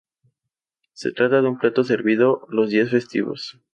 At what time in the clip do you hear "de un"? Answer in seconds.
1.43-1.59